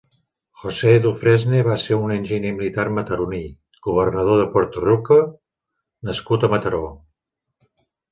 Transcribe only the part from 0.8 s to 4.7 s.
Dufresne va ser un enginyer militar mataroní, governador de